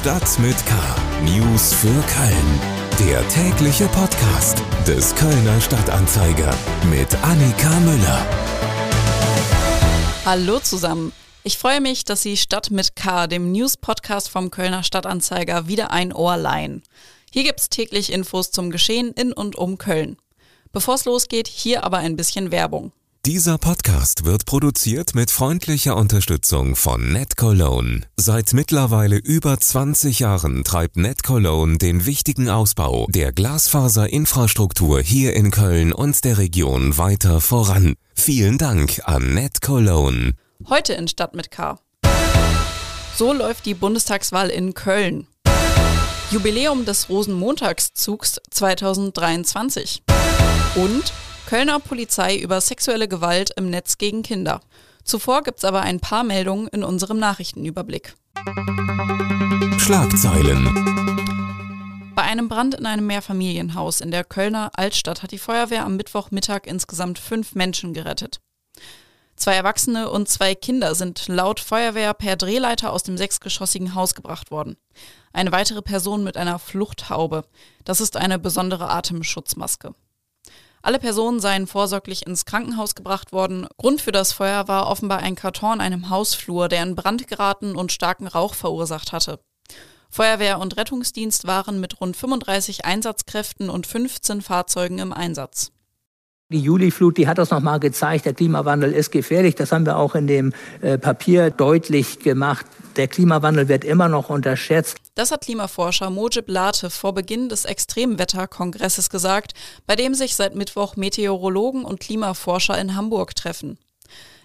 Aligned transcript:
Stadt 0.00 0.38
mit 0.38 0.56
K. 0.64 0.74
News 1.24 1.74
für 1.74 1.88
Köln. 1.88 2.60
Der 3.06 3.28
tägliche 3.28 3.86
Podcast 3.88 4.62
des 4.86 5.14
Kölner 5.14 5.60
Stadtanzeiger 5.60 6.54
mit 6.88 7.14
Annika 7.22 7.68
Müller. 7.80 8.26
Hallo 10.24 10.58
zusammen. 10.60 11.12
Ich 11.42 11.58
freue 11.58 11.82
mich, 11.82 12.06
dass 12.06 12.22
Sie 12.22 12.38
Stadt 12.38 12.70
mit 12.70 12.96
K, 12.96 13.26
dem 13.26 13.52
News-Podcast 13.52 14.30
vom 14.30 14.50
Kölner 14.50 14.84
Stadtanzeiger, 14.84 15.68
wieder 15.68 15.90
ein 15.90 16.14
Ohr 16.14 16.38
leihen. 16.38 16.82
Hier 17.30 17.44
gibt 17.44 17.60
es 17.60 17.68
täglich 17.68 18.10
Infos 18.10 18.52
zum 18.52 18.70
Geschehen 18.70 19.12
in 19.12 19.34
und 19.34 19.54
um 19.54 19.76
Köln. 19.76 20.16
Bevor 20.72 20.94
es 20.94 21.04
losgeht, 21.04 21.46
hier 21.46 21.84
aber 21.84 21.98
ein 21.98 22.16
bisschen 22.16 22.50
Werbung. 22.50 22.92
Dieser 23.26 23.58
Podcast 23.58 24.24
wird 24.24 24.46
produziert 24.46 25.14
mit 25.14 25.30
freundlicher 25.30 25.94
Unterstützung 25.94 26.74
von 26.74 27.12
NetCologne. 27.12 28.00
Seit 28.16 28.54
mittlerweile 28.54 29.18
über 29.18 29.60
20 29.60 30.20
Jahren 30.20 30.64
treibt 30.64 30.96
NetCologne 30.96 31.76
den 31.76 32.06
wichtigen 32.06 32.48
Ausbau 32.48 33.06
der 33.10 33.32
Glasfaserinfrastruktur 33.32 35.02
hier 35.02 35.34
in 35.34 35.50
Köln 35.50 35.92
und 35.92 36.24
der 36.24 36.38
Region 36.38 36.96
weiter 36.96 37.42
voran. 37.42 37.92
Vielen 38.14 38.56
Dank 38.56 39.02
an 39.04 39.34
NetCologne. 39.34 40.32
Heute 40.70 40.94
in 40.94 41.06
Stadt 41.06 41.34
mit 41.34 41.50
K. 41.50 41.78
So 43.14 43.34
läuft 43.34 43.66
die 43.66 43.74
Bundestagswahl 43.74 44.48
in 44.48 44.72
Köln. 44.72 45.26
Jubiläum 46.30 46.86
des 46.86 47.10
Rosenmontagszugs 47.10 48.40
2023. 48.50 50.04
Und 50.76 51.12
Kölner 51.50 51.80
Polizei 51.80 52.36
über 52.36 52.60
sexuelle 52.60 53.08
Gewalt 53.08 53.50
im 53.56 53.70
Netz 53.70 53.98
gegen 53.98 54.22
Kinder. 54.22 54.60
Zuvor 55.02 55.42
gibt's 55.42 55.64
aber 55.64 55.80
ein 55.80 55.98
paar 55.98 56.22
Meldungen 56.22 56.68
in 56.68 56.84
unserem 56.84 57.18
Nachrichtenüberblick. 57.18 58.14
Schlagzeilen. 59.78 62.12
Bei 62.14 62.22
einem 62.22 62.48
Brand 62.48 62.76
in 62.76 62.86
einem 62.86 63.04
Mehrfamilienhaus 63.08 64.00
in 64.00 64.12
der 64.12 64.22
Kölner 64.22 64.70
Altstadt 64.76 65.24
hat 65.24 65.32
die 65.32 65.38
Feuerwehr 65.38 65.84
am 65.84 65.96
Mittwochmittag 65.96 66.66
insgesamt 66.66 67.18
fünf 67.18 67.56
Menschen 67.56 67.94
gerettet. 67.94 68.40
Zwei 69.34 69.54
Erwachsene 69.54 70.08
und 70.08 70.28
zwei 70.28 70.54
Kinder 70.54 70.94
sind 70.94 71.26
laut 71.26 71.58
Feuerwehr 71.58 72.14
per 72.14 72.36
Drehleiter 72.36 72.92
aus 72.92 73.02
dem 73.02 73.18
sechsgeschossigen 73.18 73.96
Haus 73.96 74.14
gebracht 74.14 74.52
worden. 74.52 74.76
Eine 75.32 75.50
weitere 75.50 75.82
Person 75.82 76.22
mit 76.22 76.36
einer 76.36 76.60
Fluchthaube. 76.60 77.42
Das 77.84 78.00
ist 78.00 78.16
eine 78.16 78.38
besondere 78.38 78.88
Atemschutzmaske. 78.88 79.96
Alle 80.82 80.98
Personen 80.98 81.40
seien 81.40 81.66
vorsorglich 81.66 82.26
ins 82.26 82.46
Krankenhaus 82.46 82.94
gebracht 82.94 83.32
worden. 83.32 83.66
Grund 83.76 84.00
für 84.00 84.12
das 84.12 84.32
Feuer 84.32 84.66
war 84.66 84.88
offenbar 84.88 85.18
ein 85.18 85.34
Karton 85.34 85.74
in 85.74 85.80
einem 85.80 86.08
Hausflur, 86.08 86.68
der 86.68 86.82
in 86.82 86.96
Brand 86.96 87.28
geraten 87.28 87.76
und 87.76 87.92
starken 87.92 88.26
Rauch 88.26 88.54
verursacht 88.54 89.12
hatte. 89.12 89.40
Feuerwehr 90.08 90.58
und 90.58 90.76
Rettungsdienst 90.76 91.46
waren 91.46 91.80
mit 91.80 92.00
rund 92.00 92.16
35 92.16 92.84
Einsatzkräften 92.84 93.70
und 93.70 93.86
15 93.86 94.42
Fahrzeugen 94.42 94.98
im 94.98 95.12
Einsatz. 95.12 95.70
Die 96.52 96.58
Juliflut, 96.58 97.16
die 97.16 97.28
hat 97.28 97.38
das 97.38 97.50
nochmal 97.50 97.78
gezeigt, 97.78 98.26
der 98.26 98.34
Klimawandel 98.34 98.92
ist 98.92 99.12
gefährlich. 99.12 99.54
Das 99.54 99.70
haben 99.70 99.86
wir 99.86 99.96
auch 99.96 100.16
in 100.16 100.26
dem 100.26 100.52
äh, 100.80 100.98
Papier 100.98 101.52
deutlich 101.52 102.18
gemacht. 102.18 102.66
Der 102.96 103.06
Klimawandel 103.06 103.68
wird 103.68 103.84
immer 103.84 104.08
noch 104.08 104.30
unterschätzt. 104.30 104.96
Das 105.14 105.30
hat 105.30 105.42
Klimaforscher 105.42 106.10
Mojib 106.10 106.48
Late 106.48 106.90
vor 106.90 107.14
Beginn 107.14 107.48
des 107.48 107.66
Extremwetterkongresses 107.66 109.10
gesagt, 109.10 109.52
bei 109.86 109.94
dem 109.94 110.14
sich 110.14 110.34
seit 110.34 110.56
Mittwoch 110.56 110.96
Meteorologen 110.96 111.84
und 111.84 112.00
Klimaforscher 112.00 112.76
in 112.80 112.96
Hamburg 112.96 113.36
treffen. 113.36 113.78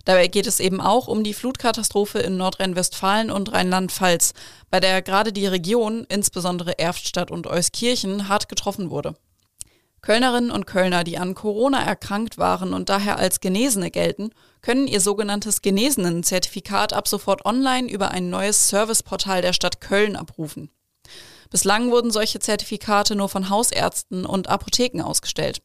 Dabei 0.03 0.27
geht 0.27 0.45
es 0.45 0.59
eben 0.59 0.81
auch 0.81 1.07
um 1.07 1.23
die 1.23 1.33
Flutkatastrophe 1.33 2.19
in 2.19 2.37
Nordrhein-Westfalen 2.37 3.31
und 3.31 3.51
Rheinland-Pfalz, 3.51 4.33
bei 4.69 4.79
der 4.79 5.01
gerade 5.01 5.33
die 5.33 5.47
Region, 5.47 6.05
insbesondere 6.07 6.77
Erftstadt 6.77 7.31
und 7.31 7.47
Euskirchen, 7.47 8.29
hart 8.29 8.47
getroffen 8.47 8.91
wurde. 8.91 9.15
Kölnerinnen 10.05 10.51
und 10.51 10.67
Kölner, 10.67 11.03
die 11.03 11.17
an 11.17 11.33
Corona 11.33 11.83
erkrankt 11.83 12.37
waren 12.37 12.75
und 12.75 12.89
daher 12.89 13.17
als 13.17 13.39
Genesene 13.39 13.89
gelten, 13.89 14.29
können 14.61 14.87
ihr 14.87 15.01
sogenanntes 15.01 15.63
Genesenen-Zertifikat 15.63 16.93
ab 16.93 17.07
sofort 17.07 17.43
online 17.43 17.89
über 17.89 18.11
ein 18.11 18.29
neues 18.29 18.69
Serviceportal 18.69 19.41
der 19.41 19.51
Stadt 19.51 19.81
Köln 19.81 20.15
abrufen. 20.15 20.69
Bislang 21.49 21.89
wurden 21.89 22.11
solche 22.11 22.37
Zertifikate 22.37 23.15
nur 23.15 23.29
von 23.29 23.49
Hausärzten 23.49 24.27
und 24.27 24.47
Apotheken 24.47 25.01
ausgestellt. 25.01 25.63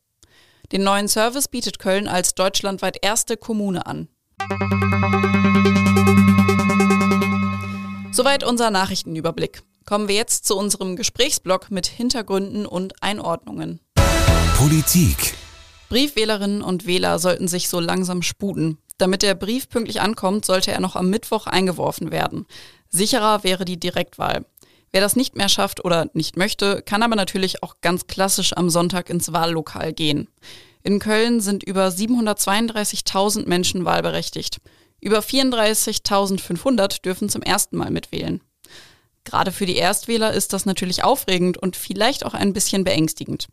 Den 0.72 0.84
neuen 0.84 1.08
Service 1.08 1.48
bietet 1.48 1.78
Köln 1.78 2.08
als 2.08 2.34
deutschlandweit 2.34 2.96
erste 3.04 3.36
Kommune 3.36 3.84
an. 3.84 4.08
Soweit 8.10 8.42
unser 8.42 8.70
Nachrichtenüberblick. 8.70 9.64
Kommen 9.84 10.08
wir 10.08 10.14
jetzt 10.14 10.46
zu 10.46 10.56
unserem 10.56 10.96
Gesprächsblock 10.96 11.70
mit 11.70 11.86
Hintergründen 11.86 12.64
und 12.64 13.02
Einordnungen. 13.02 13.80
Politik. 14.60 15.32
Briefwählerinnen 15.88 16.60
und 16.60 16.84
Wähler 16.84 17.18
sollten 17.18 17.48
sich 17.48 17.70
so 17.70 17.80
langsam 17.80 18.20
sputen. 18.20 18.76
Damit 18.98 19.22
der 19.22 19.34
Brief 19.34 19.70
pünktlich 19.70 20.02
ankommt, 20.02 20.44
sollte 20.44 20.70
er 20.70 20.80
noch 20.80 20.96
am 20.96 21.08
Mittwoch 21.08 21.46
eingeworfen 21.46 22.10
werden. 22.10 22.44
Sicherer 22.90 23.42
wäre 23.42 23.64
die 23.64 23.80
Direktwahl. 23.80 24.44
Wer 24.92 25.00
das 25.00 25.16
nicht 25.16 25.34
mehr 25.34 25.48
schafft 25.48 25.82
oder 25.82 26.10
nicht 26.12 26.36
möchte, 26.36 26.82
kann 26.82 27.02
aber 27.02 27.16
natürlich 27.16 27.62
auch 27.62 27.76
ganz 27.80 28.06
klassisch 28.06 28.54
am 28.54 28.68
Sonntag 28.68 29.08
ins 29.08 29.32
Wahllokal 29.32 29.94
gehen. 29.94 30.28
In 30.82 30.98
Köln 30.98 31.40
sind 31.40 31.62
über 31.62 31.88
732.000 31.88 33.48
Menschen 33.48 33.86
wahlberechtigt. 33.86 34.58
Über 35.00 35.20
34.500 35.20 37.00
dürfen 37.00 37.30
zum 37.30 37.40
ersten 37.40 37.78
Mal 37.78 37.90
mitwählen. 37.90 38.42
Gerade 39.24 39.52
für 39.52 39.64
die 39.64 39.76
Erstwähler 39.76 40.34
ist 40.34 40.52
das 40.52 40.66
natürlich 40.66 41.02
aufregend 41.02 41.56
und 41.56 41.76
vielleicht 41.76 42.26
auch 42.26 42.34
ein 42.34 42.52
bisschen 42.52 42.84
beängstigend. 42.84 43.48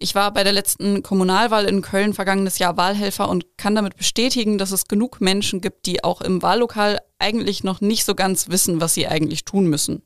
Ich 0.00 0.14
war 0.14 0.32
bei 0.32 0.44
der 0.44 0.52
letzten 0.52 1.02
Kommunalwahl 1.02 1.64
in 1.64 1.82
Köln 1.82 2.14
vergangenes 2.14 2.58
Jahr 2.60 2.76
Wahlhelfer 2.76 3.28
und 3.28 3.58
kann 3.58 3.74
damit 3.74 3.96
bestätigen, 3.96 4.56
dass 4.56 4.70
es 4.70 4.86
genug 4.86 5.20
Menschen 5.20 5.60
gibt, 5.60 5.86
die 5.86 6.04
auch 6.04 6.20
im 6.20 6.40
Wahllokal 6.40 7.00
eigentlich 7.18 7.64
noch 7.64 7.80
nicht 7.80 8.04
so 8.04 8.14
ganz 8.14 8.48
wissen, 8.48 8.80
was 8.80 8.94
sie 8.94 9.08
eigentlich 9.08 9.44
tun 9.44 9.66
müssen. 9.66 10.02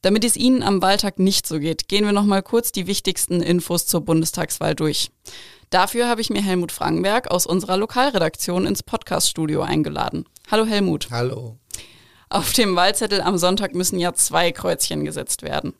Damit 0.00 0.24
es 0.24 0.36
Ihnen 0.36 0.62
am 0.62 0.80
Wahltag 0.80 1.18
nicht 1.18 1.46
so 1.46 1.58
geht, 1.58 1.88
gehen 1.88 2.04
wir 2.04 2.12
noch 2.12 2.24
mal 2.24 2.42
kurz 2.42 2.72
die 2.72 2.86
wichtigsten 2.86 3.42
Infos 3.42 3.86
zur 3.86 4.02
Bundestagswahl 4.02 4.74
durch. 4.74 5.10
Dafür 5.70 6.08
habe 6.08 6.20
ich 6.20 6.30
mir 6.30 6.42
Helmut 6.42 6.72
Frankenberg 6.72 7.30
aus 7.30 7.46
unserer 7.46 7.76
Lokalredaktion 7.76 8.66
ins 8.66 8.82
Podcaststudio 8.82 9.62
eingeladen. 9.62 10.26
Hallo 10.50 10.66
Helmut. 10.66 11.08
Hallo. 11.10 11.58
Auf 12.34 12.52
dem 12.52 12.74
Wahlzettel 12.74 13.20
am 13.20 13.38
Sonntag 13.38 13.76
müssen 13.76 13.96
ja 14.00 14.12
zwei 14.12 14.50
Kreuzchen 14.50 15.04
gesetzt 15.04 15.42
werden. 15.42 15.72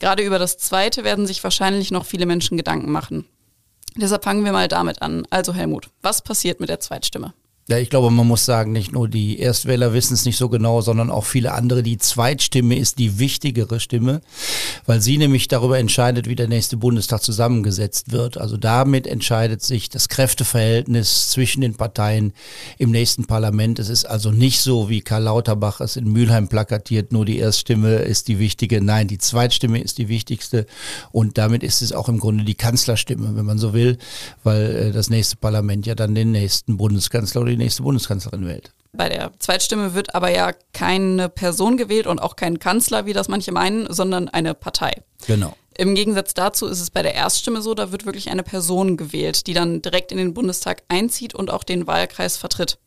Gerade 0.00 0.24
über 0.24 0.40
das 0.40 0.58
zweite 0.58 1.04
werden 1.04 1.24
sich 1.24 1.44
wahrscheinlich 1.44 1.92
noch 1.92 2.04
viele 2.04 2.26
Menschen 2.26 2.56
Gedanken 2.56 2.90
machen. 2.90 3.28
Deshalb 3.94 4.24
fangen 4.24 4.44
wir 4.44 4.50
mal 4.50 4.66
damit 4.66 5.02
an. 5.02 5.24
Also 5.30 5.54
Helmut, 5.54 5.88
was 6.02 6.20
passiert 6.20 6.58
mit 6.58 6.68
der 6.68 6.80
Zweitstimme? 6.80 7.32
Ja, 7.70 7.78
ich 7.78 7.88
glaube, 7.88 8.10
man 8.10 8.26
muss 8.26 8.44
sagen, 8.44 8.72
nicht 8.72 8.90
nur 8.90 9.08
die 9.08 9.38
Erstwähler 9.38 9.92
wissen 9.92 10.14
es 10.14 10.24
nicht 10.24 10.36
so 10.36 10.48
genau, 10.48 10.80
sondern 10.80 11.08
auch 11.08 11.24
viele 11.24 11.52
andere. 11.52 11.84
Die 11.84 11.98
Zweitstimme 11.98 12.76
ist 12.76 12.98
die 12.98 13.20
wichtigere 13.20 13.78
Stimme, 13.78 14.22
weil 14.86 15.00
sie 15.00 15.18
nämlich 15.18 15.46
darüber 15.46 15.78
entscheidet, 15.78 16.26
wie 16.26 16.34
der 16.34 16.48
nächste 16.48 16.76
Bundestag 16.76 17.22
zusammengesetzt 17.22 18.10
wird. 18.10 18.38
Also 18.38 18.56
damit 18.56 19.06
entscheidet 19.06 19.62
sich 19.62 19.88
das 19.88 20.08
Kräfteverhältnis 20.08 21.30
zwischen 21.30 21.60
den 21.60 21.76
Parteien 21.76 22.32
im 22.78 22.90
nächsten 22.90 23.26
Parlament. 23.26 23.78
Es 23.78 23.88
ist 23.88 24.04
also 24.04 24.32
nicht 24.32 24.62
so, 24.62 24.88
wie 24.88 25.00
Karl 25.00 25.22
Lauterbach 25.22 25.80
es 25.80 25.94
in 25.94 26.10
Mülheim 26.10 26.48
plakatiert, 26.48 27.12
nur 27.12 27.24
die 27.24 27.38
Erststimme 27.38 27.98
ist 27.98 28.26
die 28.26 28.40
wichtige. 28.40 28.80
Nein, 28.80 29.06
die 29.06 29.18
Zweitstimme 29.18 29.80
ist 29.80 29.98
die 29.98 30.08
wichtigste 30.08 30.66
und 31.12 31.38
damit 31.38 31.62
ist 31.62 31.82
es 31.82 31.92
auch 31.92 32.08
im 32.08 32.18
Grunde 32.18 32.42
die 32.42 32.56
Kanzlerstimme, 32.56 33.36
wenn 33.36 33.46
man 33.46 33.58
so 33.58 33.74
will, 33.74 33.96
weil 34.42 34.74
äh, 34.74 34.90
das 34.90 35.08
nächste 35.08 35.36
Parlament 35.36 35.86
ja 35.86 35.94
dann 35.94 36.16
den 36.16 36.32
nächsten 36.32 36.76
Bundeskanzler 36.76 37.42
oder 37.42 37.59
nächste 37.60 37.82
Bundeskanzlerin 37.82 38.46
wählt. 38.46 38.72
Bei 38.92 39.08
der 39.08 39.32
Zweitstimme 39.38 39.94
wird 39.94 40.14
aber 40.14 40.30
ja 40.30 40.52
keine 40.72 41.28
Person 41.28 41.76
gewählt 41.76 42.06
und 42.06 42.18
auch 42.18 42.34
kein 42.34 42.58
Kanzler, 42.58 43.06
wie 43.06 43.12
das 43.12 43.28
manche 43.28 43.52
meinen, 43.52 43.92
sondern 43.92 44.28
eine 44.28 44.54
Partei. 44.54 45.02
Genau. 45.26 45.54
Im 45.78 45.94
Gegensatz 45.94 46.34
dazu 46.34 46.66
ist 46.66 46.80
es 46.80 46.90
bei 46.90 47.02
der 47.02 47.14
Erststimme 47.14 47.62
so, 47.62 47.74
da 47.74 47.92
wird 47.92 48.04
wirklich 48.04 48.30
eine 48.30 48.42
Person 48.42 48.96
gewählt, 48.96 49.46
die 49.46 49.54
dann 49.54 49.80
direkt 49.80 50.12
in 50.12 50.18
den 50.18 50.34
Bundestag 50.34 50.82
einzieht 50.88 51.34
und 51.34 51.50
auch 51.50 51.64
den 51.64 51.86
Wahlkreis 51.86 52.36
vertritt. 52.36 52.78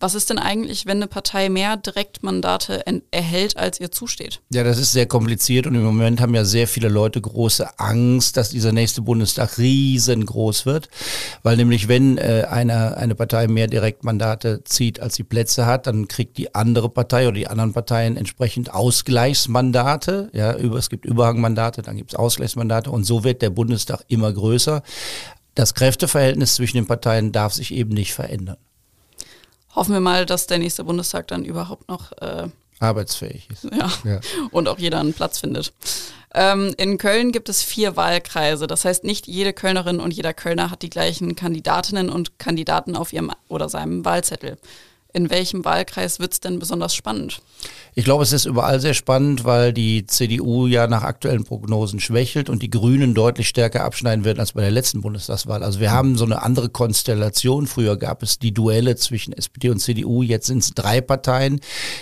Was 0.00 0.14
ist 0.14 0.30
denn 0.30 0.38
eigentlich, 0.38 0.86
wenn 0.86 0.98
eine 0.98 1.08
Partei 1.08 1.48
mehr 1.48 1.76
Direktmandate 1.76 2.84
erhält, 3.10 3.56
als 3.56 3.80
ihr 3.80 3.90
zusteht? 3.90 4.40
Ja, 4.50 4.62
das 4.62 4.78
ist 4.78 4.92
sehr 4.92 5.06
kompliziert 5.06 5.66
und 5.66 5.74
im 5.74 5.82
Moment 5.82 6.20
haben 6.20 6.36
ja 6.36 6.44
sehr 6.44 6.68
viele 6.68 6.88
Leute 6.88 7.20
große 7.20 7.80
Angst, 7.80 8.36
dass 8.36 8.50
dieser 8.50 8.70
nächste 8.70 9.02
Bundestag 9.02 9.58
riesengroß 9.58 10.66
wird, 10.66 10.88
weil 11.42 11.56
nämlich 11.56 11.88
wenn 11.88 12.16
äh, 12.16 12.46
eine, 12.48 12.96
eine 12.96 13.16
Partei 13.16 13.48
mehr 13.48 13.66
Direktmandate 13.66 14.62
zieht, 14.62 15.00
als 15.00 15.16
sie 15.16 15.24
Plätze 15.24 15.66
hat, 15.66 15.88
dann 15.88 16.06
kriegt 16.06 16.38
die 16.38 16.54
andere 16.54 16.88
Partei 16.90 17.26
oder 17.26 17.36
die 17.36 17.48
anderen 17.48 17.72
Parteien 17.72 18.16
entsprechend 18.16 18.72
Ausgleichsmandate. 18.72 20.30
Ja, 20.32 20.56
über, 20.56 20.78
es 20.78 20.90
gibt 20.90 21.06
Überhangmandate, 21.06 21.82
dann 21.82 21.96
gibt 21.96 22.12
es 22.12 22.18
Ausgleichsmandate 22.18 22.88
und 22.88 23.02
so 23.02 23.24
wird 23.24 23.42
der 23.42 23.50
Bundestag 23.50 24.04
immer 24.06 24.32
größer. 24.32 24.84
Das 25.56 25.74
Kräfteverhältnis 25.74 26.54
zwischen 26.54 26.76
den 26.76 26.86
Parteien 26.86 27.32
darf 27.32 27.52
sich 27.52 27.74
eben 27.74 27.90
nicht 27.94 28.14
verändern 28.14 28.58
hoffen 29.78 29.92
wir 29.92 30.00
mal, 30.00 30.26
dass 30.26 30.46
der 30.46 30.58
nächste 30.58 30.84
Bundestag 30.84 31.28
dann 31.28 31.44
überhaupt 31.44 31.88
noch 31.88 32.12
äh, 32.20 32.48
arbeitsfähig 32.80 33.48
ist. 33.50 33.64
Ja. 33.64 33.90
ja. 34.04 34.20
Und 34.50 34.68
auch 34.68 34.78
jeder 34.78 35.00
einen 35.00 35.14
Platz 35.14 35.38
findet. 35.38 35.72
Ähm, 36.34 36.74
in 36.76 36.98
Köln 36.98 37.32
gibt 37.32 37.48
es 37.48 37.62
vier 37.62 37.96
Wahlkreise. 37.96 38.66
Das 38.66 38.84
heißt, 38.84 39.04
nicht 39.04 39.26
jede 39.26 39.52
Kölnerin 39.52 40.00
und 40.00 40.12
jeder 40.12 40.34
Kölner 40.34 40.70
hat 40.70 40.82
die 40.82 40.90
gleichen 40.90 41.36
Kandidatinnen 41.36 42.10
und 42.10 42.38
Kandidaten 42.38 42.96
auf 42.96 43.12
ihrem 43.12 43.30
oder 43.48 43.68
seinem 43.68 44.04
Wahlzettel. 44.04 44.58
In 45.14 45.30
welchem 45.30 45.64
Wahlkreis 45.64 46.20
wird 46.20 46.34
es 46.34 46.40
denn 46.40 46.58
besonders 46.58 46.94
spannend? 46.94 47.40
Ich 47.94 48.04
glaube, 48.04 48.22
es 48.22 48.32
ist 48.32 48.44
überall 48.44 48.78
sehr 48.78 48.92
spannend, 48.92 49.44
weil 49.44 49.72
die 49.72 50.06
CDU 50.06 50.66
ja 50.66 50.86
nach 50.86 51.02
aktuellen 51.02 51.44
Prognosen 51.44 51.98
schwächelt 51.98 52.50
und 52.50 52.62
die 52.62 52.68
Grünen 52.68 53.14
deutlich 53.14 53.48
stärker 53.48 53.84
abschneiden 53.84 54.26
werden 54.26 54.38
als 54.38 54.52
bei 54.52 54.60
der 54.60 54.70
letzten 54.70 55.00
Bundestagswahl. 55.00 55.62
Also 55.62 55.80
wir 55.80 55.92
haben 55.92 56.16
so 56.18 56.26
eine 56.26 56.42
andere 56.42 56.68
Konstellation. 56.68 57.66
Früher 57.66 57.96
gab 57.96 58.22
es 58.22 58.38
die 58.38 58.52
Duelle 58.52 58.96
zwischen 58.96 59.32
SPD 59.32 59.70
und 59.70 59.80
CDU. 59.80 60.22
Jetzt 60.22 60.46
sind 60.46 60.58
es 60.58 60.74
drei 60.74 61.00
Parteien, 61.00 61.60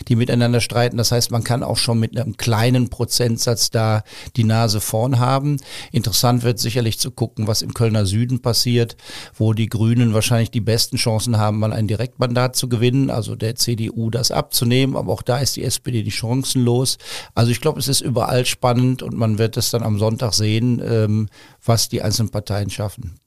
die 0.08 0.16
miteinander 0.16 0.60
streiten. 0.60 0.96
Das 0.96 1.12
heißt, 1.12 1.30
man 1.30 1.44
kann 1.44 1.62
auch 1.62 1.78
schon 1.78 2.00
mit 2.00 2.18
einem 2.18 2.36
kleinen 2.36 2.90
Prozentsatz 2.90 3.70
da 3.70 4.02
die 4.34 4.44
Nase 4.44 4.80
vorn 4.80 5.20
haben. 5.20 5.58
Interessant 5.92 6.42
wird 6.42 6.58
sicherlich 6.58 6.98
zu 6.98 7.12
gucken, 7.12 7.46
was 7.46 7.62
im 7.62 7.72
Kölner 7.72 8.04
Süden 8.04 8.42
passiert, 8.42 8.96
wo 9.34 9.52
die 9.52 9.68
Grünen 9.68 10.12
wahrscheinlich 10.12 10.50
die 10.50 10.60
besten 10.60 10.96
Chancen 10.96 11.38
haben, 11.38 11.60
mal 11.60 11.72
ein 11.72 11.86
Direktmandat 11.86 12.56
zu 12.56 12.68
gewinnen 12.68 12.95
also 13.10 13.36
der 13.36 13.54
CDU 13.54 14.10
das 14.10 14.30
abzunehmen. 14.30 14.96
Aber 14.96 15.12
auch 15.12 15.22
da 15.22 15.38
ist 15.38 15.56
die 15.56 15.64
SPD 15.64 16.02
nicht 16.02 16.16
chancenlos. 16.16 16.98
Also 17.34 17.50
ich 17.50 17.60
glaube, 17.60 17.78
es 17.78 17.88
ist 17.88 18.00
überall 18.00 18.46
spannend 18.46 19.02
und 19.02 19.14
man 19.14 19.38
wird 19.38 19.56
es 19.56 19.70
dann 19.70 19.82
am 19.82 19.98
Sonntag 19.98 20.34
sehen, 20.34 20.82
ähm, 20.84 21.28
was 21.64 21.88
die 21.88 22.02
einzelnen 22.02 22.30
Parteien 22.30 22.70
schaffen. 22.70 23.18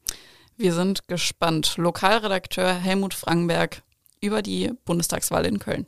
Wir 0.57 0.74
sind 0.74 1.07
gespannt. 1.07 1.75
Lokalredakteur 1.77 2.74
Helmut 2.74 3.13
Frankenberg 3.13 3.81
über 4.21 4.42
die 4.42 4.71
Bundestagswahl 4.86 5.45
in 5.45 5.60
Köln. 5.60 5.86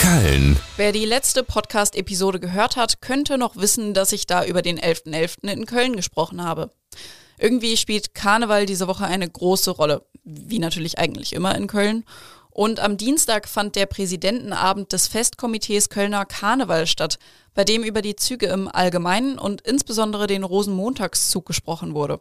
Köln. 0.00 0.56
Wer 0.76 0.92
die 0.92 1.04
letzte 1.04 1.42
Podcast-Episode 1.42 2.40
gehört 2.40 2.76
hat, 2.76 3.00
könnte 3.00 3.36
noch 3.36 3.56
wissen, 3.56 3.94
dass 3.94 4.12
ich 4.12 4.26
da 4.26 4.44
über 4.44 4.62
den 4.62 4.78
11.11. 4.78 5.12
.11. 5.42 5.52
in 5.52 5.66
Köln 5.66 5.96
gesprochen 5.96 6.42
habe. 6.42 6.70
Irgendwie 7.38 7.76
spielt 7.76 8.14
Karneval 8.14 8.66
diese 8.66 8.88
Woche 8.88 9.06
eine 9.06 9.28
große 9.28 9.70
Rolle, 9.70 10.04
wie 10.24 10.58
natürlich 10.58 10.98
eigentlich 10.98 11.32
immer 11.32 11.54
in 11.54 11.66
Köln. 11.66 12.04
Und 12.58 12.80
am 12.80 12.96
Dienstag 12.96 13.46
fand 13.46 13.76
der 13.76 13.86
Präsidentenabend 13.86 14.92
des 14.92 15.06
Festkomitees 15.06 15.90
Kölner 15.90 16.26
Karneval 16.26 16.88
statt, 16.88 17.20
bei 17.54 17.62
dem 17.62 17.84
über 17.84 18.02
die 18.02 18.16
Züge 18.16 18.46
im 18.46 18.66
Allgemeinen 18.66 19.38
und 19.38 19.60
insbesondere 19.60 20.26
den 20.26 20.42
Rosenmontagszug 20.42 21.46
gesprochen 21.46 21.94
wurde. 21.94 22.18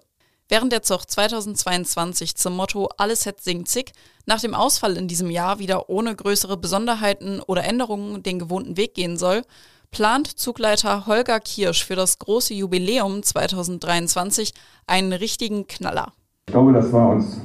Während 0.48 0.72
der 0.72 0.84
Zug 0.84 1.10
2022 1.10 2.36
zum 2.36 2.56
Motto 2.56 2.88
Alles 2.98 3.26
het 3.26 3.42
singt 3.42 3.68
zig 3.68 3.94
nach 4.28 4.40
dem 4.40 4.54
Ausfall 4.54 4.96
in 4.96 5.08
diesem 5.08 5.32
Jahr 5.32 5.58
wieder 5.58 5.90
ohne 5.90 6.16
größere 6.16 6.56
Besonderheiten 6.56 7.42
oder 7.42 7.64
Änderungen 7.64 8.22
den 8.22 8.38
gewohnten 8.38 8.78
Weg 8.78 8.94
gehen 8.94 9.18
soll, 9.18 9.42
plant 9.90 10.28
Zugleiter 10.28 11.08
Holger 11.08 11.40
Kirsch 11.40 11.84
für 11.84 11.96
das 11.96 12.20
große 12.20 12.54
Jubiläum 12.54 13.24
2023 13.24 14.54
einen 14.86 15.14
richtigen 15.14 15.66
Knaller. 15.66 16.14
Ich 16.46 16.54
glaube, 16.54 16.74
das 16.74 16.94
war 16.94 17.10
uns 17.10 17.38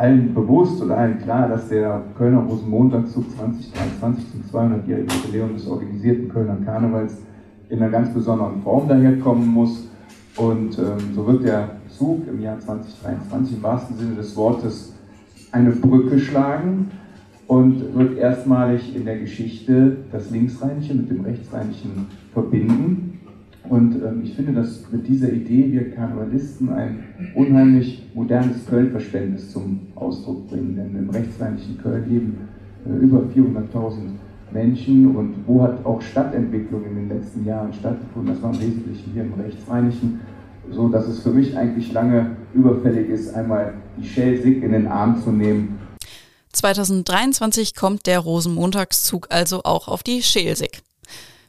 allen 0.00 0.32
bewusst 0.32 0.82
oder 0.82 0.96
allen 0.96 1.18
klar, 1.18 1.48
dass 1.48 1.68
der 1.68 2.02
Kölner 2.16 2.40
Rosenmontagszug 2.40 3.30
2023 3.36 4.24
zum 4.30 4.60
200-jährigen 4.60 5.08
Jubiläum 5.10 5.52
des 5.52 5.68
organisierten 5.68 6.30
Kölner 6.30 6.56
Karnevals 6.64 7.18
in 7.68 7.82
einer 7.82 7.90
ganz 7.90 8.12
besonderen 8.14 8.62
Form 8.62 8.88
daherkommen 8.88 9.46
muss. 9.46 9.88
Und 10.36 10.78
ähm, 10.78 11.14
so 11.14 11.26
wird 11.26 11.44
der 11.44 11.68
Zug 11.88 12.26
im 12.26 12.40
Jahr 12.40 12.58
2023 12.58 13.58
im 13.58 13.62
wahrsten 13.62 13.96
Sinne 13.98 14.14
des 14.14 14.34
Wortes 14.36 14.94
eine 15.52 15.70
Brücke 15.70 16.18
schlagen 16.18 16.90
und 17.46 17.94
wird 17.94 18.16
erstmalig 18.16 18.96
in 18.96 19.04
der 19.04 19.18
Geschichte 19.18 19.98
das 20.12 20.30
Linksrheinische 20.30 20.94
mit 20.94 21.10
dem 21.10 21.20
Rechtsrheinischen 21.20 22.06
verbinden. 22.32 23.09
Und 23.70 23.94
ähm, 24.02 24.22
ich 24.24 24.34
finde, 24.34 24.52
dass 24.52 24.82
mit 24.90 25.06
dieser 25.06 25.32
Idee 25.32 25.70
wir 25.70 25.92
Karnevalisten 25.92 26.70
ein 26.70 27.04
unheimlich 27.36 28.04
modernes 28.14 28.66
Köln-Verständnis 28.66 29.52
zum 29.52 29.86
Ausdruck 29.94 30.48
bringen. 30.48 30.74
Denn 30.74 30.96
im 30.96 31.08
rechtsrheinischen 31.08 31.78
Köln 31.78 32.04
leben 32.08 32.48
äh, 32.84 32.98
über 32.98 33.20
400.000 33.20 33.94
Menschen 34.50 35.14
und 35.14 35.34
wo 35.46 35.62
hat 35.62 35.86
auch 35.86 36.02
Stadtentwicklung 36.02 36.84
in 36.84 36.96
den 36.96 37.08
letzten 37.08 37.46
Jahren 37.46 37.72
stattgefunden? 37.72 38.34
Das 38.34 38.42
war 38.42 38.52
im 38.52 38.60
Wesentlichen 38.60 39.12
hier 39.12 39.22
im 39.22 39.34
rechtsrheinischen, 39.34 40.20
so 40.72 40.88
dass 40.88 41.06
es 41.06 41.20
für 41.20 41.30
mich 41.30 41.56
eigentlich 41.56 41.92
lange 41.92 42.32
überfällig 42.52 43.08
ist, 43.08 43.32
einmal 43.32 43.74
die 43.96 44.04
Schelsig 44.04 44.64
in 44.64 44.72
den 44.72 44.88
Arm 44.88 45.22
zu 45.22 45.30
nehmen 45.30 45.78
2023 46.52 47.76
kommt 47.76 48.06
der 48.06 48.18
Rosenmontagszug 48.18 49.28
also 49.30 49.62
auch 49.62 49.86
auf 49.86 50.02
die 50.02 50.20
Schelsig. 50.20 50.82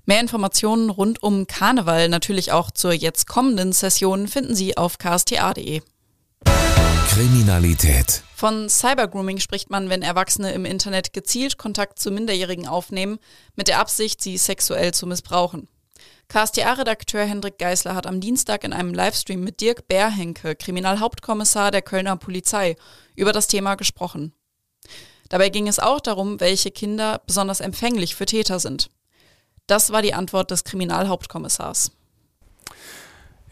Mehr 0.05 0.19
Informationen 0.19 0.89
rund 0.89 1.21
um 1.21 1.47
Karneval, 1.47 2.09
natürlich 2.09 2.51
auch 2.51 2.71
zur 2.71 2.93
jetzt 2.93 3.27
kommenden 3.27 3.71
Session, 3.71 4.27
finden 4.27 4.55
Sie 4.55 4.75
auf 4.77 4.97
ksta.de. 4.97 5.81
Kriminalität. 7.09 8.23
Von 8.35 8.69
Cybergrooming 8.69 9.39
spricht 9.39 9.69
man, 9.69 9.89
wenn 9.89 10.01
Erwachsene 10.01 10.53
im 10.53 10.65
Internet 10.65 11.13
gezielt 11.13 11.57
Kontakt 11.57 11.99
zu 11.99 12.09
Minderjährigen 12.09 12.67
aufnehmen, 12.67 13.19
mit 13.55 13.67
der 13.67 13.79
Absicht, 13.79 14.21
sie 14.21 14.37
sexuell 14.37 14.93
zu 14.93 15.05
missbrauchen. 15.05 15.67
KSTA-Redakteur 16.29 17.25
Hendrik 17.25 17.59
Geisler 17.59 17.93
hat 17.93 18.07
am 18.07 18.21
Dienstag 18.21 18.63
in 18.63 18.71
einem 18.71 18.93
Livestream 18.93 19.43
mit 19.43 19.59
Dirk 19.59 19.87
Bärhenke, 19.87 20.55
Kriminalhauptkommissar 20.55 21.69
der 21.69 21.81
Kölner 21.81 22.15
Polizei, 22.15 22.77
über 23.15 23.33
das 23.33 23.47
Thema 23.47 23.75
gesprochen. 23.75 24.33
Dabei 25.27 25.49
ging 25.49 25.67
es 25.67 25.79
auch 25.79 25.99
darum, 25.99 26.39
welche 26.39 26.71
Kinder 26.71 27.21
besonders 27.27 27.59
empfänglich 27.59 28.15
für 28.15 28.25
Täter 28.25 28.59
sind. 28.59 28.89
Das 29.71 29.93
war 29.93 30.01
die 30.01 30.13
Antwort 30.13 30.51
des 30.51 30.65
Kriminalhauptkommissars. 30.65 31.93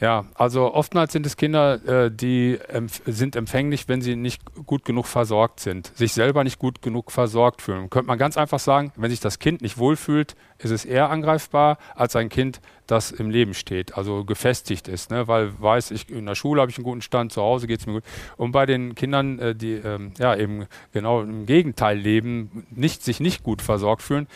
Ja, 0.01 0.25
also 0.36 0.74
oftmals 0.74 1.13
sind 1.13 1.25
es 1.25 1.38
Kinder, 1.38 1.75
äh, 1.88 2.12
die 2.12 2.60
sind 3.06 3.38
empfänglich, 3.38 3.88
wenn 3.88 4.01
sie 4.01 4.18
nicht 4.18 4.42
gut 4.66 4.83
genug 4.83 5.07
versorgt 5.07 5.62
sind, 5.62 5.94
sich 5.95 6.12
selber 6.12 6.44
nicht 6.44 6.60
gut 6.60 6.81
genug 6.81 7.13
versorgt 7.13 7.62
fühlen. 7.62 7.89
Könnte 7.89 8.07
man 8.07 8.18
ganz 8.18 8.36
einfach 8.36 8.60
sagen, 8.60 8.92
wenn 8.98 9.10
sich 9.10 9.21
das 9.21 9.39
Kind 9.39 9.62
nicht 9.62 9.77
wohlfühlt, 9.77 10.36
ist 10.57 10.71
es 10.71 10.83
eher 10.83 11.10
angreifbar 11.10 11.77
als 11.95 12.18
ein 12.18 12.27
Kind, 12.27 12.60
das 12.86 13.12
im 13.12 13.30
Leben 13.30 13.54
steht, 13.54 13.98
also 13.98 14.25
gefestigt 14.25 14.89
ist, 14.89 15.12
ne? 15.12 15.30
weil 15.30 15.54
weiß 15.62 15.92
ich, 15.92 16.10
in 16.10 16.25
der 16.25 16.36
Schule 16.36 16.60
habe 16.60 16.69
ich 16.69 16.77
einen 16.77 16.83
guten 16.83 17.01
Stand, 17.01 17.31
zu 17.31 17.42
Hause 17.42 17.65
geht 17.65 17.80
es 17.80 17.88
mir 17.88 17.94
gut. 17.94 18.04
Und 18.36 18.51
bei 18.51 18.65
den 18.65 18.94
Kindern, 18.94 19.39
äh, 19.39 19.56
die 19.56 19.75
ähm, 19.75 20.12
ja 20.18 20.36
eben 20.36 20.65
genau 20.92 21.22
im 21.22 21.45
Gegenteil 21.45 21.98
leben, 21.98 22.68
nicht, 22.72 23.06
sich 23.06 23.22
nicht 23.22 23.42
gut 23.42 23.62
versorgt 23.62 24.01
fühlen, 24.01 24.27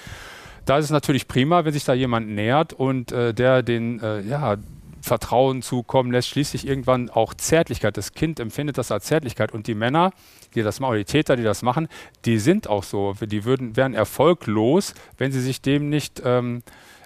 da 0.65 0.77
ist 0.77 0.86
es 0.86 0.92
natürlich 0.92 1.27
prima, 1.27 1.65
wenn 1.65 1.74
sich 1.74 1.83
da 1.83 1.94
jemand 1.94 2.30
nähert 2.30 2.74
und 2.74 3.12
äh, 3.12 3.34
der 3.34 3.63
den 3.63 4.00
äh, 4.00 4.22
ja, 4.22 4.58
Vertrauen 5.01 5.62
zukommen 5.62 6.12
lässt, 6.12 6.29
schließlich 6.29 6.65
irgendwann 6.65 7.10
auch 7.10 7.34
Zärtlichkeit. 7.34 7.98
Das 7.98 8.13
Kind 8.13 8.39
empfindet 8.39 8.77
das 8.77 8.89
als 8.89 9.05
Zärtlichkeit 9.05 9.51
und 9.51 9.67
die 9.67 9.75
Männer, 9.75 10.12
die 10.55 10.63
das 10.63 10.79
machen, 10.79 10.91
oder 10.91 11.00
die 11.00 11.05
Täter, 11.05 11.36
die 11.36 11.43
das 11.43 11.62
machen, 11.62 11.89
die 12.24 12.39
sind 12.39 12.70
auch 12.70 12.84
so. 12.84 13.13
Die 13.22 13.43
würden, 13.43 13.75
wären 13.75 13.93
erfolglos, 13.93 14.93
wenn 15.17 15.34
sie 15.34 15.41
sich 15.41 15.62
dem 15.62 15.89
nicht 15.89 16.22
ähm, 16.24 16.63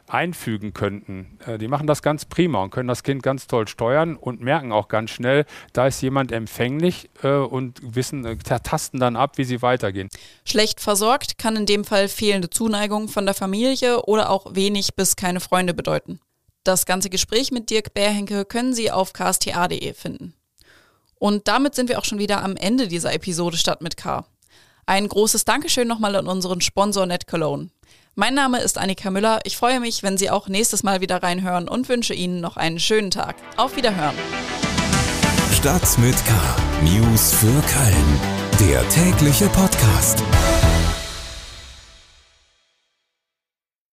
einfügen 0.08 0.74
könnten. 0.74 1.38
Äh, 1.46 1.58
die 1.58 1.68
machen 1.68 1.88
das 1.88 2.02
ganz 2.02 2.26
prima 2.26 2.64
und 2.64 2.72
können 2.72 2.88
das 2.88 3.04
Kind 3.04 3.24
ganz 3.24 3.48
toll 3.48 3.68
steuern 3.68 4.16
und 4.16 4.42
merken 4.42 4.72
auch 4.72 4.88
ganz 4.88 5.12
schnell, 5.12 5.46
da 5.74 5.88
ist 5.88 6.02
jemand 6.02 6.32
empfänglich 6.32 7.10
äh, 7.24 7.30
und 7.30 7.80
wissen, 7.84 8.26
äh, 8.26 8.38
tasten 8.38 9.00
dann 9.00 9.16
ab, 9.16 9.38
wie 9.38 9.44
sie 9.44 9.62
weitergehen. 9.62 10.10
Schlecht 10.46 10.80
versorgt 10.80 11.38
kann 11.38 11.56
in 11.56 11.66
dem 11.66 11.84
Fall 11.84 12.08
fehlende 12.08 12.50
Zuneigung 12.50 13.10
von 13.10 13.26
der 13.26 13.36
Familie 13.36 14.04
oder 14.04 14.30
auch 14.30 14.56
wenig 14.56 14.96
bis 14.96 15.16
keine 15.16 15.40
Freunde 15.40 15.74
bedeuten. 15.74 16.20
Das 16.64 16.86
ganze 16.86 17.10
Gespräch 17.10 17.52
mit 17.52 17.70
Dirk 17.70 17.94
Bärhenke 17.94 18.44
können 18.44 18.74
Sie 18.74 18.92
auf 18.92 19.14
ksta.de 19.14 19.94
finden. 19.94 20.34
Und 21.16 21.48
damit 21.48 21.76
sind 21.76 21.90
wir 21.90 21.98
auch 21.98 22.06
schon 22.06 22.20
wieder 22.20 22.44
am 22.44 22.56
Ende 22.56 22.88
dieser 22.88 23.14
Episode 23.14 23.58
Stadt 23.58 23.82
mit 23.82 23.98
K. 23.98 24.26
Ein 24.86 25.08
großes 25.08 25.46
Dankeschön 25.46 25.88
nochmal 25.88 26.16
an 26.16 26.28
unseren 26.28 26.62
Sponsor 26.62 27.06
Net 27.06 27.28
Cologne. 27.28 27.70
Mein 28.20 28.34
Name 28.34 28.62
ist 28.62 28.80
Annika 28.80 29.12
Müller. 29.12 29.42
Ich 29.44 29.58
freue 29.58 29.80
mich, 29.80 30.02
wenn 30.02 30.18
Sie 30.18 30.32
auch 30.32 30.48
nächstes 30.48 30.82
Mal 30.82 31.02
wieder 31.02 31.22
reinhören 31.22 31.68
und 31.68 31.88
wünsche 31.88 32.16
Ihnen 32.16 32.42
noch 32.42 32.58
einen 32.58 32.80
schönen 32.80 33.12
Tag. 33.12 33.36
Auf 33.58 33.76
Wiederhören. 33.76 34.16
Stadt 35.54 36.00
mit 36.00 36.16
K. 36.26 36.34
News 36.82 37.32
für 37.32 37.46
Köln. 37.46 38.20
Der 38.60 38.90
tägliche 38.90 39.46
Podcast. 39.50 40.24